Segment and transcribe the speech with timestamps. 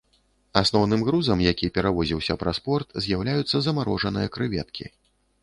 [0.61, 4.85] Асноўным грузам, які перавозіўся праз порт, з'яўляюцца замарожаныя крэветкі.